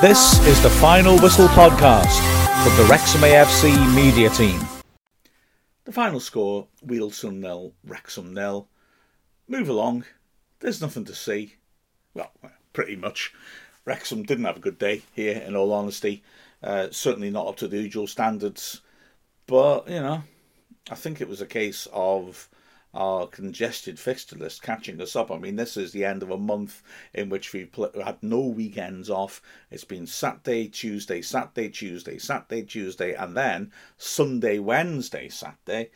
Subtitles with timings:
[0.00, 2.16] This is the Final Whistle podcast
[2.64, 4.58] from the Wrexham AFC media team.
[5.84, 8.66] The final score Wealdstone nil, Wrexham nil.
[9.46, 10.06] Move along.
[10.60, 11.56] There's nothing to see.
[12.14, 12.32] Well,
[12.72, 13.34] pretty much.
[13.84, 16.22] Wrexham didn't have a good day here, in all honesty.
[16.62, 18.80] Uh, certainly not up to the usual standards.
[19.46, 20.22] But, you know,
[20.90, 22.48] I think it was a case of
[22.92, 25.30] our congested fixture list catching us up.
[25.30, 26.82] I mean, this is the end of a month
[27.14, 29.40] in which we've pl- had no weekends off.
[29.70, 35.90] It's been Saturday, Tuesday, Saturday, Tuesday, Saturday, Tuesday, and then Sunday, Wednesday, Saturday.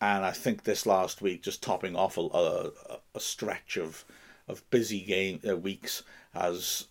[0.00, 2.70] And I think this last week, just topping off a, a,
[3.14, 4.04] a stretch of
[4.46, 6.86] of busy game uh, weeks, has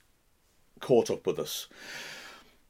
[0.79, 1.67] caught up with us.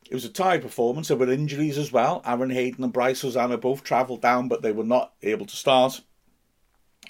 [0.10, 1.10] It was a tired performance.
[1.10, 2.22] There were injuries as well.
[2.26, 6.00] Aaron Hayden and Bryce Hosannah both travelled down, but they were not able to start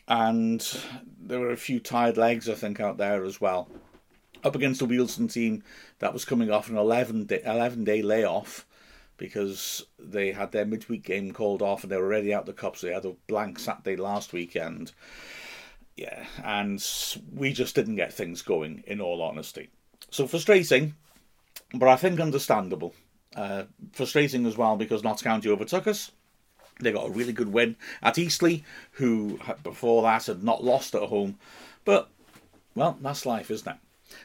[0.07, 0.65] and
[1.19, 3.67] there were a few tired legs, I think, out there as well.
[4.43, 5.63] Up against the Wealdstone team
[5.99, 8.65] that was coming off an 11 day, 11 day layoff
[9.17, 12.77] because they had their midweek game called off and they were already out the cup,
[12.77, 14.91] so they had a blank Saturday last weekend.
[15.95, 16.83] Yeah, and
[17.33, 19.69] we just didn't get things going, in all honesty.
[20.11, 20.93] So frustrating,
[21.73, 22.93] but I think understandable.
[23.35, 26.11] Uh, frustrating as well because Notts County overtook us.
[26.79, 28.61] They got a really good win at Eastleigh,
[28.91, 31.37] who before that had not lost at home.
[31.85, 32.09] But,
[32.75, 33.77] well, that's life, isn't it?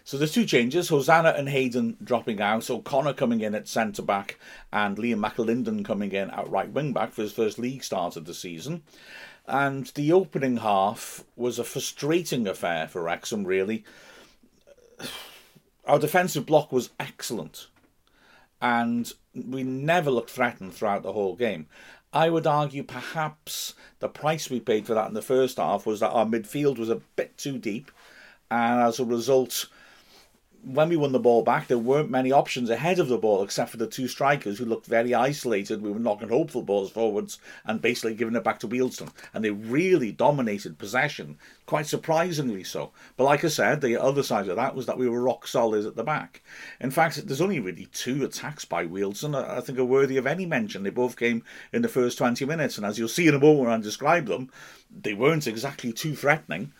[0.05, 2.71] So there's two changes Hosannah and Hayden dropping out.
[2.71, 4.39] O'Connor coming in at centre back
[4.73, 8.25] and Liam McAlinden coming in at right wing back for his first league start of
[8.25, 8.83] the season.
[9.47, 13.85] And the opening half was a frustrating affair for Wrexham, really.
[15.85, 17.67] Our defensive block was excellent.
[18.61, 21.67] And we never looked threatened throughout the whole game.
[22.13, 26.01] I would argue perhaps the price we paid for that in the first half was
[26.01, 27.91] that our midfield was a bit too deep,
[28.51, 29.69] and as a result,
[30.65, 33.71] when we won the ball back, there weren't many options ahead of the ball except
[33.71, 35.83] for the two strikers who looked very isolated.
[35.83, 39.13] We were knocking hopeful balls forwards and basically giving it back to Wealdstone.
[39.35, 42.93] And they really dominated possession, quite surprisingly so.
[43.17, 45.85] But like I said, the other side of that was that we were rock solid
[45.85, 46.43] at the back.
[46.81, 50.47] In fact, there's only really two attacks by Wealdstone I think are worthy of any
[50.47, 50.85] mention.
[50.85, 51.43] They both came
[51.73, 54.27] in the first 20 minutes, and as you'll see in a moment when I describe
[54.27, 54.51] them,
[54.91, 56.73] they weren't exactly too threatening.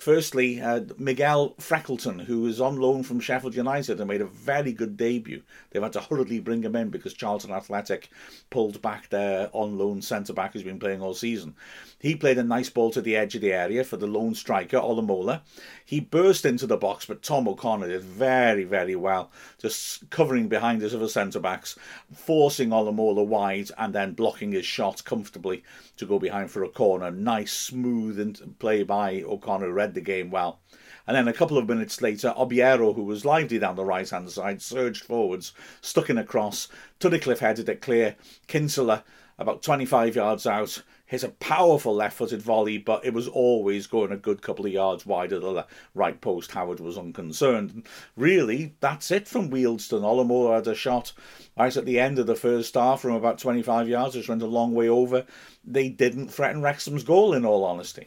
[0.00, 4.72] Firstly, uh, Miguel Freckleton, who was on loan from Sheffield United and made a very
[4.72, 5.42] good debut.
[5.70, 8.08] They've had to hurriedly bring him in because Charlton Athletic
[8.48, 11.54] pulled back their on loan centre back who's been playing all season.
[11.98, 14.78] He played a nice ball to the edge of the area for the lone striker,
[14.78, 15.42] Olomola.
[15.84, 20.80] He burst into the box, but Tom O'Connor did very, very well, just covering behind
[20.80, 21.78] his other centre backs,
[22.14, 25.62] forcing Olomola wide and then blocking his shot comfortably
[25.98, 27.10] to go behind for a corner.
[27.10, 30.60] Nice, smooth play by O'Connor, read the game well.
[31.06, 34.30] And then a couple of minutes later, Obiero, who was lively down the right hand
[34.30, 36.68] side, surged forwards, stuck in a cross.
[37.00, 38.14] Tunnicliffe headed it clear.
[38.46, 39.02] Kinsella,
[39.36, 44.12] about 25 yards out, hit a powerful left footed volley, but it was always going
[44.12, 46.52] a good couple of yards wide of the right post.
[46.52, 47.88] Howard was unconcerned.
[48.16, 50.02] Really, that's it from Wealdstone.
[50.02, 51.12] Olomola had a shot
[51.58, 54.46] right at the end of the first half from about 25 yards, which went a
[54.46, 55.26] long way over.
[55.64, 58.06] They didn't threaten Wrexham's goal, in all honesty.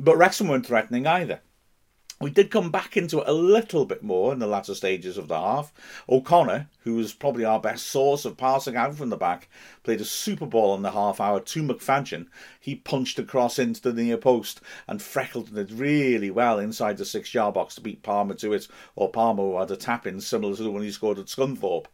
[0.00, 1.40] But Wrexham weren't threatening either.
[2.20, 5.26] We did come back into it a little bit more in the latter stages of
[5.26, 5.72] the half.
[6.08, 9.48] O'Connor, who was probably our best source of passing out from the back,
[9.82, 12.28] played a super ball in the half hour to McFadzean.
[12.60, 17.34] He punched across into the near post and Freckleton did really well inside the six
[17.34, 20.54] yard box to beat Palmer to it, or Palmer who had a tap in similar
[20.54, 21.86] to the one he scored at Scunthorpe.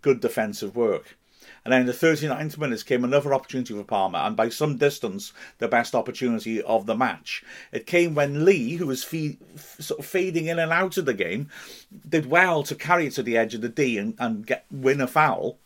[0.00, 1.18] Good defensive work.
[1.64, 5.32] And then in the 39th minutes came another opportunity for Palmer, and by some distance,
[5.58, 7.42] the best opportunity of the match.
[7.72, 11.14] It came when Lee, who was fee- sort of fading in and out of the
[11.14, 11.48] game,
[12.06, 15.00] did well to carry it to the edge of the D and, and get win
[15.00, 15.58] a foul.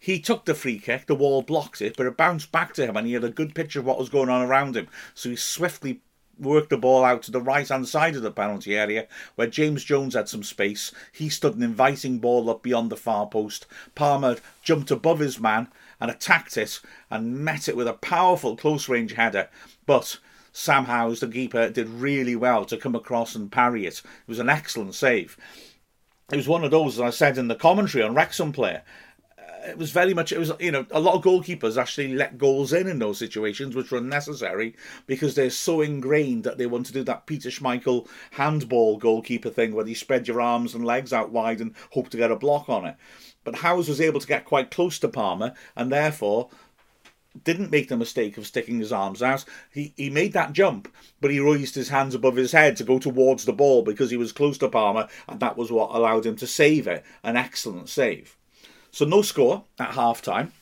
[0.00, 2.96] He took the free kick, the wall blocked it, but it bounced back to him
[2.96, 4.86] and he had a good picture of what was going on around him.
[5.14, 6.02] So he swiftly
[6.38, 9.84] worked the ball out to the right hand side of the penalty area where James
[9.84, 10.92] Jones had some space.
[11.12, 13.66] He stood an inviting ball up beyond the far post.
[13.94, 15.68] Palmer jumped above his man
[16.00, 16.80] and attacked it
[17.10, 19.48] and met it with a powerful close range header.
[19.86, 20.18] But
[20.52, 23.98] Sam Howes, the keeper, did really well to come across and parry it.
[23.98, 25.36] It was an excellent save.
[26.30, 28.82] It was one of those, as I said in the commentary on Wrexham player,
[29.68, 32.72] it was very much it was you know a lot of goalkeepers actually let goals
[32.72, 34.74] in in those situations which were unnecessary
[35.06, 39.74] because they're so ingrained that they want to do that Peter Schmeichel handball goalkeeper thing
[39.74, 42.68] where you spread your arms and legs out wide and hope to get a block
[42.68, 42.96] on it.
[43.44, 46.48] But Howes was able to get quite close to Palmer and therefore
[47.44, 49.44] didn't make the mistake of sticking his arms out.
[49.70, 52.98] He, he made that jump, but he raised his hands above his head to go
[52.98, 56.36] towards the ball because he was close to Palmer, and that was what allowed him
[56.36, 57.04] to save it.
[57.22, 58.37] An excellent save.
[58.90, 60.52] So, no score at half time.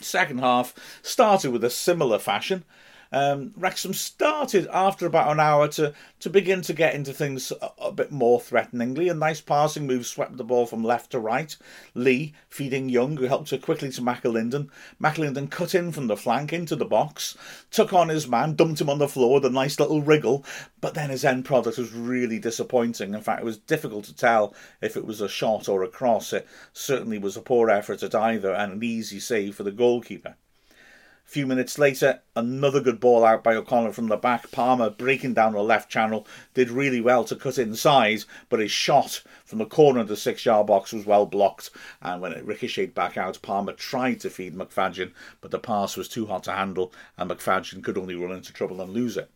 [0.00, 2.64] Second half started with a similar fashion.
[3.12, 7.70] Um, Wrexham started after about an hour to, to begin to get into things a,
[7.78, 9.08] a, bit more threateningly.
[9.08, 11.56] A nice passing move swept the ball from left to right.
[11.94, 14.68] Lee feeding Young, who helped her quickly to McAlinden.
[15.00, 17.36] McAlinden cut in from the flank into the box,
[17.70, 20.44] took on his man, dumped him on the floor with a nice little wriggle.
[20.80, 23.14] But then his end product was really disappointing.
[23.14, 26.32] In fact, it was difficult to tell if it was a shot or a cross.
[26.32, 30.36] It certainly was a poor effort at either and an easy save for the goalkeeper.
[31.26, 34.52] A few minutes later, another good ball out by O'Connor from the back.
[34.52, 36.24] Palmer breaking down the left channel
[36.54, 40.46] did really well to cut inside, but his shot from the corner of the six
[40.46, 41.70] yard box was well blocked.
[42.00, 46.08] And when it ricocheted back out, Palmer tried to feed McFadzean, but the pass was
[46.08, 49.28] too hot to handle, and McFadzean could only run into trouble and lose it.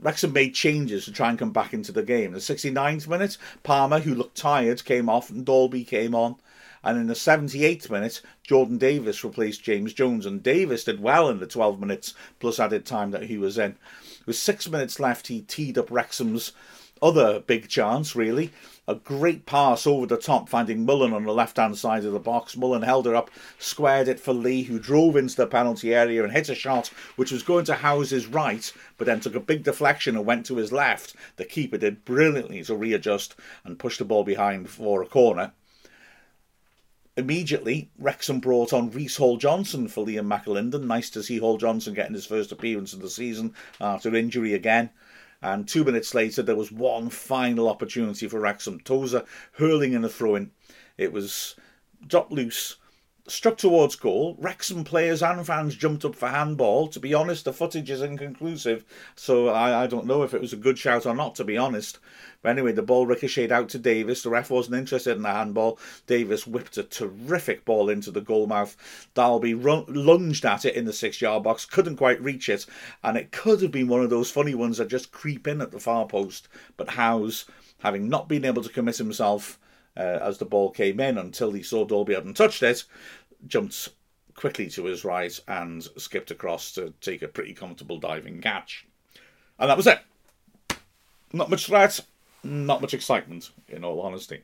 [0.00, 2.28] Wrexham made changes to try and come back into the game.
[2.28, 6.36] In the 69th minute, Palmer, who looked tired, came off and Dalby came on.
[6.84, 10.26] And in the 78th minute, Jordan Davies replaced James Jones.
[10.26, 13.76] And Davies did well in the 12 minutes plus added time that he was in.
[14.26, 16.52] With six minutes left, he teed up Wrexham's
[17.02, 18.52] other big chance, really.
[18.86, 22.20] A great pass over the top, finding Mullin on the left hand side of the
[22.20, 22.56] box.
[22.56, 26.32] Mullin held her up, squared it for Lee, who drove into the penalty area and
[26.32, 29.64] hit a shot which was going to house his right, but then took a big
[29.64, 31.14] deflection and went to his left.
[31.36, 33.34] The keeper did brilliantly to readjust
[33.64, 35.52] and push the ball behind for a corner.
[37.14, 40.84] Immediately, Wrexham brought on Reece Hall Johnson for Liam McAlinden.
[40.84, 44.88] Nice to see Hall Johnson getting his first appearance of the season after injury again.
[45.42, 48.80] And two minutes later, there was one final opportunity for Wrexham.
[48.80, 50.52] Tozer hurling in a throw in.
[50.96, 51.54] It was
[52.06, 52.76] dropped loose
[53.26, 54.36] struck towards goal.
[54.38, 56.88] Wrexham players and fans jumped up for handball.
[56.88, 58.84] To be honest, the footage is inconclusive,
[59.14, 61.56] so I, I don't know if it was a good shout or not, to be
[61.56, 61.98] honest.
[62.42, 64.22] But anyway, the ball ricocheted out to Davies.
[64.22, 65.78] The ref wasn't interested in the handball.
[66.08, 68.76] Davies whipped a terrific ball into the goal mouth.
[69.14, 72.66] Dalby run, lunged at it in the six yard box, couldn't quite reach it,
[73.04, 75.70] and it could have been one of those funny ones that just creep in at
[75.70, 76.48] the far post.
[76.76, 77.44] But Howes,
[77.78, 79.58] having not been able to commit himself,
[79.96, 82.84] uh, as the ball came in until he saw Dalby hadn't touched it,
[83.46, 83.88] jumped
[84.34, 88.86] quickly to his right and skipped across to take a pretty comfortable diving catch.
[89.58, 90.00] And that was it.
[91.32, 92.00] Not much threat,
[92.42, 94.42] not much excitement, in all honesty.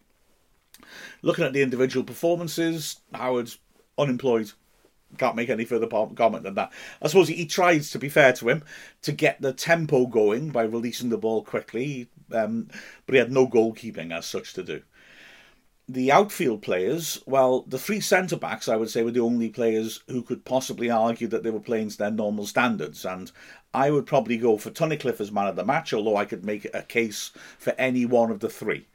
[1.23, 3.59] Looking at the individual performances, Howard's
[3.99, 4.53] unemployed.
[5.17, 6.71] Can't make any further comment than that.
[7.00, 8.62] I suppose he, tried, to be fair to him,
[9.03, 12.69] to get the tempo going by releasing the ball quickly, um,
[13.06, 14.83] but he had no goalkeeping as such to do
[15.88, 20.02] the outfield players, well, the three centre backs, I would say, were the only players
[20.06, 23.06] who could possibly argue that they were playing to their normal standards.
[23.06, 23.32] And
[23.73, 26.67] I would probably go for Tunnicliffe as man of the match, although I could make
[26.75, 28.87] a case for any one of the three.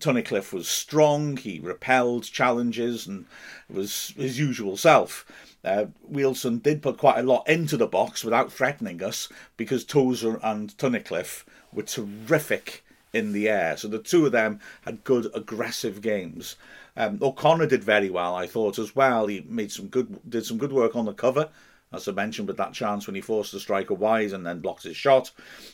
[0.00, 3.26] Tunnicliffe was strong, he repelled challenges, and
[3.68, 5.26] was his usual self.
[5.62, 9.28] Uh, Wealdstone did put quite a lot into the box without threatening us
[9.58, 13.76] because Tozer and Tunnicliffe were terrific in the air.
[13.76, 16.56] So the two of them had good aggressive games.
[16.96, 19.26] Um, O'Connor did very well, I thought as well.
[19.26, 21.48] He made some good, did some good work on the cover,
[21.92, 24.82] as I mentioned, with that chance when he forced the striker wide and then blocked
[24.82, 25.30] his shot.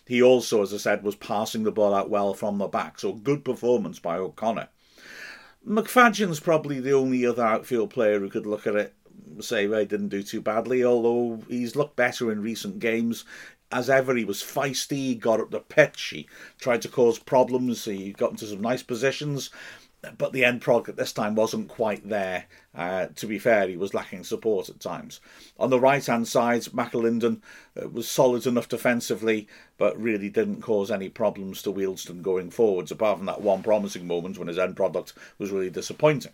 [0.06, 2.98] He also, as I said, was passing the ball out well from the back.
[3.00, 4.68] So good performance by O'Connor.
[5.66, 8.94] McFadzean's probably the only other outfield player who could look at it
[9.40, 13.24] say he didn't do too badly, although he's looked better in recent games
[13.72, 16.28] as ever, he was feisty, he got up the pitch, he
[16.58, 19.50] tried to cause problems, he got into some nice positions,
[20.18, 22.46] but the end product at this time wasn't quite there.
[22.74, 25.20] Uh, to be fair, he was lacking support at times.
[25.58, 27.40] On the right hand side, McAlinden
[27.80, 32.90] uh, was solid enough defensively, but really didn't cause any problems to Wealdstone going forwards,
[32.90, 36.32] apart from that one promising moment when his end product was really disappointing.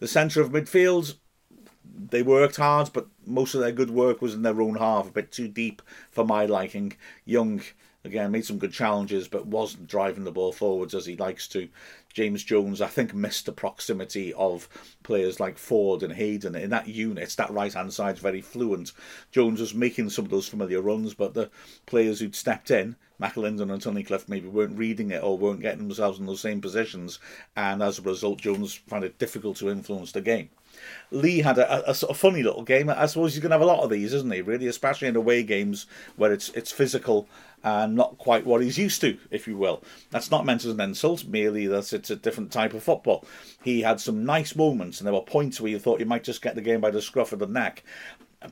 [0.00, 1.14] The centre of midfield,
[2.10, 5.12] they worked hard, but most of their good work was in their own half, a
[5.12, 6.94] bit too deep for my liking.
[7.24, 7.62] Young,
[8.04, 11.68] again, made some good challenges, but wasn't driving the ball forwards as he likes to.
[12.12, 14.68] James Jones, I think, missed the proximity of
[15.02, 16.54] players like Ford and Hayden.
[16.54, 18.92] In that unit, that right hand side is very fluent.
[19.30, 21.50] Jones was making some of those familiar runs, but the
[21.86, 25.86] players who'd stepped in, McAlinden and Tony Tunnicliffe, maybe weren't reading it or weren't getting
[25.86, 27.18] themselves in those same positions.
[27.56, 30.50] And as a result, Jones found it difficult to influence the game.
[31.10, 32.88] Lee had a, a, a, sort of funny little game.
[32.88, 34.42] I suppose he's going to have a lot of these, isn't he?
[34.42, 37.28] Really, especially in away games where it's it's physical
[37.64, 39.82] and not quite what he's used to, if you will.
[40.10, 43.24] That's not meant as an insult, merely that it's a different type of football.
[43.62, 46.42] He had some nice moments, and there were points where you thought you might just
[46.42, 47.82] get the game by the scruff of the neck.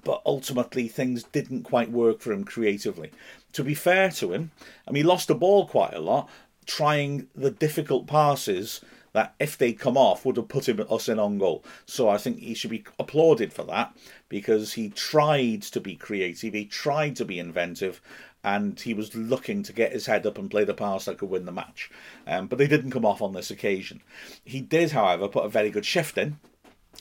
[0.05, 3.11] But ultimately things didn't quite work for him creatively.
[3.53, 4.51] To be fair to him,
[4.87, 6.29] I mean, he lost the ball quite a lot,
[6.67, 8.81] trying the difficult passes
[9.13, 11.65] that if they'd come off would have put him us in on goal.
[11.87, 13.97] So I think he should be applauded for that
[14.29, 18.03] because he tried to be creative, he tried to be inventive,
[18.45, 21.31] and he was looking to get his head up and play the pass that could
[21.31, 21.91] win the match.
[22.27, 24.03] Um, but they didn't come off on this occasion.
[24.45, 26.39] He did, however, put a very good shift in.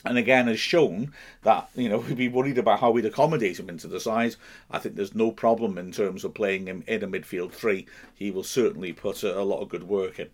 [0.06, 3.68] And again, has shown that you know we'd be worried about how we'd accommodate him
[3.68, 4.36] into the side.
[4.70, 7.86] I think there's no problem in terms of playing him in a midfield three.
[8.14, 10.30] He will certainly put a, a lot of good work in.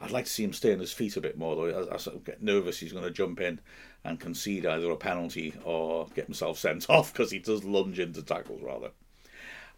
[0.00, 1.86] I'd like to see him stay on his feet a bit more, though.
[1.90, 3.60] I, I sort of get nervous he's going to jump in
[4.04, 8.22] and concede either a penalty or get himself sent off because he does lunge into
[8.22, 8.90] tackles rather.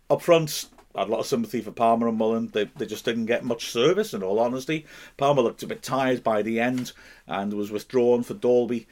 [0.08, 2.48] Up front, I had a lot of sympathy for Palmer and Mullin.
[2.48, 4.86] They, they just didn't get much service, in all honesty.
[5.16, 6.92] Palmer looked a bit tired by the end
[7.26, 8.86] and was withdrawn for Dalby.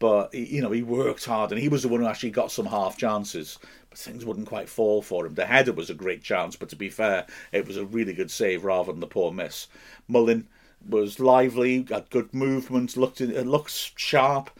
[0.00, 2.66] But, you know, he worked hard and he was the one who actually got some
[2.66, 3.58] half chances.
[3.90, 5.34] But things wouldn't quite fall for him.
[5.34, 8.30] The header was a great chance, but to be fair, it was a really good
[8.30, 9.68] save rather than the poor miss.
[10.08, 10.48] Mullin
[10.88, 14.50] was lively, had good movement, looked it looked sharp,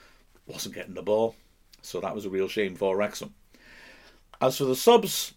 [0.47, 1.35] wasn't getting the ball.
[1.81, 3.35] So that was a real shame for Wrexham.
[4.43, 5.33] As for the subs,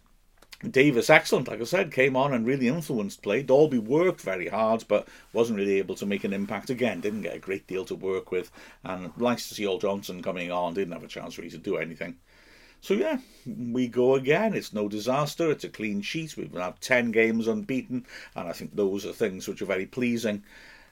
[0.69, 3.43] Davies, excellent, like I said, came on and really influenced play.
[3.43, 7.01] Dalby worked very hard, but wasn't really able to make an impact again.
[7.01, 8.49] Didn't get a great deal to work with,
[8.83, 10.73] and likes to see Hall Johnson coming on.
[10.73, 12.15] Didn't have a chance really to do anything.
[12.79, 14.53] So yeah, we go again.
[14.53, 15.51] It's no disaster.
[15.51, 16.37] It's a clean sheet.
[16.37, 18.05] We've had ten games unbeaten,
[18.35, 20.43] and I think those are things which are very pleasing.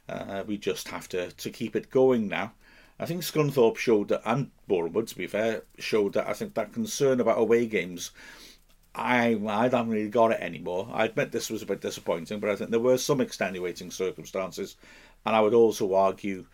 [0.09, 2.53] Uh, we just have to, to keep it going now.
[2.99, 6.73] I think Scunthorpe showed that, and Bournemouth, to be fair, showed that I think that
[6.73, 8.11] concern about away games,
[8.93, 10.89] I I haven't really got it anymore.
[10.91, 14.75] I admit this was a bit disappointing, but I think there were some extenuating circumstances,
[15.25, 16.45] and I would also argue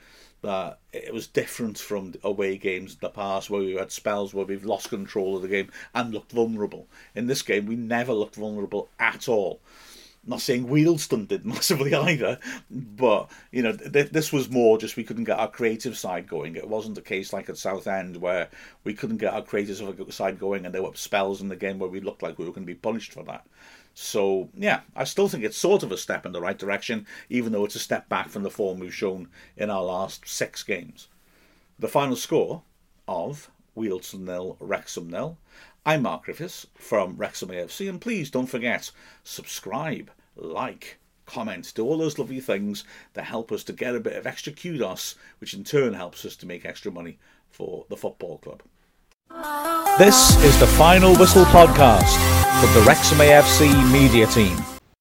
[0.41, 4.45] that it was different from away games in the past where we had spells where
[4.45, 6.87] we've lost control of the game and looked vulnerable.
[7.15, 9.59] In this game, we never looked vulnerable at all
[10.27, 15.03] not saying Wealdstone did massively either, but you know th- this was more just we
[15.03, 16.55] couldn't get our creative side going.
[16.55, 18.49] It wasn't a case like at Southend where
[18.83, 19.77] we couldn't get our creative
[20.13, 22.51] side going, and there were spells in the game where we looked like we were
[22.51, 23.45] going to be punished for that.
[23.93, 27.51] So yeah, I still think it's sort of a step in the right direction, even
[27.51, 31.07] though it's a step back from the form we've shown in our last six games.
[31.79, 32.63] The final score
[33.07, 35.37] of Wealdstone nil, Wrexham nil.
[35.85, 38.89] I'm Mark Griffiths from Wrexham AFC, and please don't forget
[39.23, 44.15] subscribe like, comment, do all those lovely things that help us to get a bit
[44.15, 47.19] of extra kudos, which in turn helps us to make extra money
[47.51, 48.63] for the football club.
[49.99, 52.17] This is the Final Whistle podcast
[52.59, 54.76] from the Wrexham AFC media team.